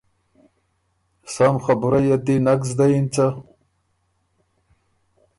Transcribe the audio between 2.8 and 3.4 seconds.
یِن څۀ؟